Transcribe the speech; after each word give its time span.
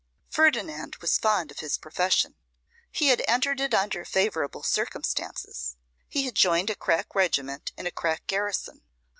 Ferdinand 0.31 0.95
was 0.99 1.19
fond 1.19 1.51
of 1.51 1.59
his 1.59 1.77
profession. 1.77 2.33
He 2.91 3.09
had 3.09 3.23
entered 3.27 3.59
it 3.61 3.75
under 3.75 4.03
favourable 4.03 4.63
circumstances. 4.63 5.75
He 6.09 6.23
had 6.23 6.33
joined 6.33 6.71
a 6.71 6.75
crack 6.75 7.13
regiment 7.13 7.71
in 7.77 7.85
a 7.85 7.91
crack 7.91 8.25
garrison. 8.25 8.81